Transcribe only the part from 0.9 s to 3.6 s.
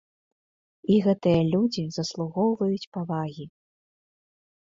І гэтыя людзі заслугоўваюць павагі.